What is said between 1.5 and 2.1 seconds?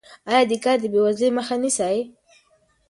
نیسي؟